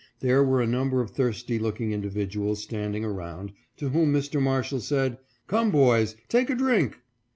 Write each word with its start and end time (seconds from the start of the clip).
There 0.19 0.43
were 0.43 0.63
a 0.63 0.65
number 0.65 0.99
of 1.01 1.11
thirsty 1.11 1.59
looking 1.59 1.91
individuals 1.91 2.63
standing 2.63 3.05
around, 3.05 3.51
to 3.77 3.89
whom 3.89 4.11
Mr. 4.11 4.41
Marshall 4.41 4.79
said," 4.79 5.19
Come, 5.47 5.69
boys, 5.69 6.15
take 6.27 6.49
a 6.49 6.55
drink." 6.55 6.97